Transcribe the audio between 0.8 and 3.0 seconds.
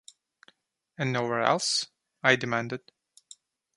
‘And nowhere else?’ I demanded.